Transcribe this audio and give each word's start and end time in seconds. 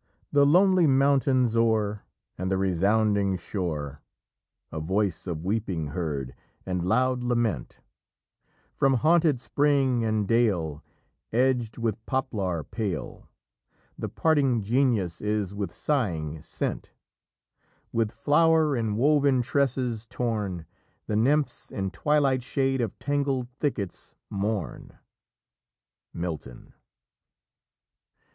_""The 0.32 0.44
lonely 0.44 0.86
mountains 0.86 1.56
o'er 1.56 2.02
And 2.36 2.50
the 2.50 2.58
resounding 2.58 3.38
shore, 3.38 4.02
A 4.70 4.80
voice 4.80 5.26
of 5.26 5.46
weeping 5.46 5.86
heard, 5.96 6.34
and 6.66 6.84
loud 6.86 7.24
lament; 7.24 7.80
From 8.74 8.98
haunted 9.00 9.40
spring 9.40 10.04
and 10.04 10.28
dale 10.28 10.84
Edg'd 11.32 11.78
with 11.78 12.04
poplar 12.04 12.62
pale, 12.64 13.30
The 13.98 14.10
parting 14.10 14.60
genius 14.60 15.22
is 15.22 15.54
with 15.54 15.72
sighing 15.74 16.42
sent; 16.42 16.92
With 17.92 18.12
flow'r 18.12 18.76
inwoven 18.76 19.40
tresses 19.40 20.06
torn, 20.06 20.66
The 21.06 21.16
Nymphs 21.16 21.70
in 21.70 21.90
twilight 21.92 22.42
shade 22.42 22.82
of 22.82 22.98
tangled 22.98 23.48
thickets 23.58 24.14
mourn." 24.28 24.98
Milton. 26.12 26.74